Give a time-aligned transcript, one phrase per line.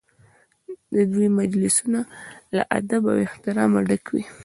[0.93, 1.99] د دوی مجلسونه
[2.55, 4.23] له ادب او احترامه ډک وي.